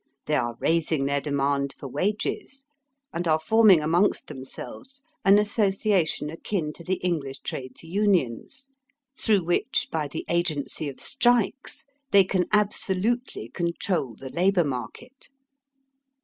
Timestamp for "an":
5.23-5.37